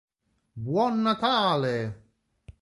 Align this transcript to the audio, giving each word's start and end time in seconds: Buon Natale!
Buon 0.63 0.97
Natale! 1.03 1.83